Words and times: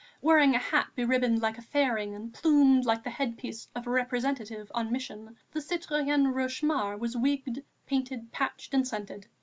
Wearing 0.19 0.55
a 0.55 0.57
hat 0.57 0.87
beribboned 0.95 1.43
like 1.43 1.59
a 1.59 1.61
fairing 1.61 2.15
and 2.15 2.33
plumed 2.33 2.85
like 2.85 3.03
the 3.03 3.11
head 3.11 3.37
piece 3.37 3.67
of 3.75 3.85
a 3.85 3.91
Representative 3.91 4.71
on 4.73 4.91
mission, 4.91 5.37
the 5.51 5.59
citoyenne 5.61 6.33
Rochemaure 6.33 6.97
was 6.97 7.15
wigged, 7.15 7.61
painted, 7.85 8.31
patched 8.31 8.73
and 8.73 8.87
scented. 8.87 9.27